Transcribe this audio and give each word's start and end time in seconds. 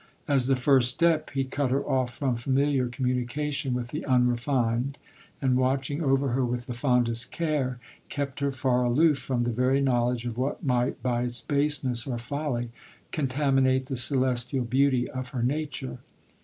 As 0.27 0.47
the 0.47 0.55
first 0.55 0.89
step, 0.89 1.29
he 1.29 1.43
cut 1.43 1.69
her 1.69 1.85
off 1.87 2.15
from 2.15 2.35
familiar 2.35 2.87
communica 2.87 3.53
tion 3.53 3.75
with 3.75 3.89
the 3.89 4.03
unrefined, 4.07 4.97
and, 5.39 5.57
watching 5.57 6.01
over 6.01 6.29
her 6.29 6.43
with 6.43 6.65
the 6.65 6.73
fondest 6.73 7.31
care, 7.31 7.77
kept 8.09 8.39
her 8.39 8.51
far 8.51 8.83
aloof 8.83 9.19
from 9.19 9.43
the 9.43 9.51
very 9.51 9.79
knowledge 9.79 10.25
of 10.25 10.39
what 10.39 10.63
might, 10.65 11.03
by 11.03 11.21
its 11.21 11.41
base 11.41 11.83
ness 11.83 12.07
or 12.07 12.17
folly, 12.17 12.71
contaminate 13.11 13.85
the 13.85 13.95
celestial 13.95 14.63
beauty 14.65 15.07
of 15.07 15.29
her 15.29 15.43
nature. 15.43 15.99